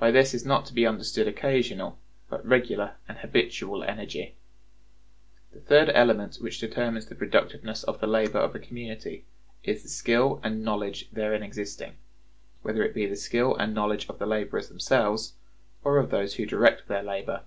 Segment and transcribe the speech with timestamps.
[0.00, 1.96] By this is not to be understood occasional,
[2.28, 4.34] but regular and habitual energy.
[5.52, 9.26] The third element which determines the productiveness of the labor of a community
[9.62, 11.94] is the skill and knowledge therein existing,
[12.62, 15.34] whether it be the skill and knowledge of the laborers themselves
[15.84, 17.44] or of those who direct their labor.